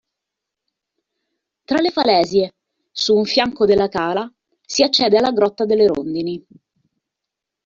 [1.63, 2.55] Tra le falesie,
[2.91, 4.27] su un fianco della cala,
[4.59, 6.43] si accede alla Grotta delle Rondini.